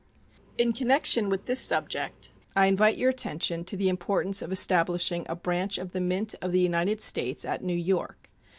[0.57, 5.35] In connection with this subject I invite your attention to the importance of establishing a
[5.35, 8.31] branch of the Mint of the United States at New York.